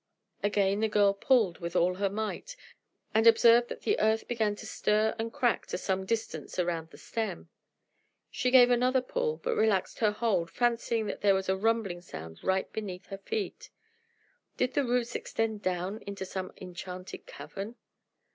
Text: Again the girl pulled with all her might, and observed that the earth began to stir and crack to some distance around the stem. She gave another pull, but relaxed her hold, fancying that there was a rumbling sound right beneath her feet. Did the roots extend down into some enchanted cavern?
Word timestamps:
Again 0.41 0.79
the 0.79 0.87
girl 0.87 1.13
pulled 1.13 1.59
with 1.59 1.75
all 1.75 1.93
her 1.93 2.09
might, 2.09 2.55
and 3.13 3.27
observed 3.27 3.69
that 3.69 3.81
the 3.81 3.99
earth 3.99 4.27
began 4.27 4.55
to 4.55 4.65
stir 4.65 5.15
and 5.19 5.31
crack 5.31 5.67
to 5.67 5.77
some 5.77 6.07
distance 6.07 6.57
around 6.57 6.89
the 6.89 6.97
stem. 6.97 7.49
She 8.31 8.49
gave 8.49 8.71
another 8.71 9.03
pull, 9.03 9.37
but 9.37 9.55
relaxed 9.55 9.99
her 9.99 10.09
hold, 10.09 10.49
fancying 10.49 11.05
that 11.05 11.21
there 11.21 11.35
was 11.35 11.49
a 11.49 11.55
rumbling 11.55 12.01
sound 12.01 12.43
right 12.43 12.73
beneath 12.73 13.05
her 13.09 13.19
feet. 13.19 13.69
Did 14.57 14.73
the 14.73 14.85
roots 14.85 15.13
extend 15.13 15.61
down 15.61 15.99
into 16.07 16.25
some 16.25 16.51
enchanted 16.59 17.27
cavern? 17.27 17.75